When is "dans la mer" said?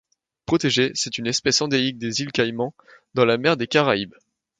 3.13-3.55